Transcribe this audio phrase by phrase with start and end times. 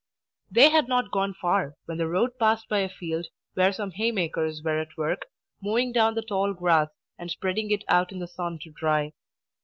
[0.49, 4.63] They had not gone far, when the road passed by a field where some haymakers
[4.63, 5.27] were at work,
[5.61, 6.87] mowing down the tall grass
[7.19, 9.13] and spreading it out in the sun to dry.